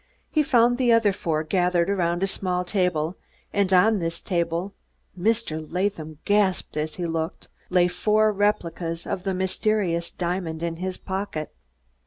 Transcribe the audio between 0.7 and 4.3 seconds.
the other four gathered around a small table, and on this